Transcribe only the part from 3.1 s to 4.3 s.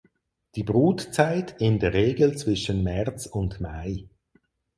und Mai.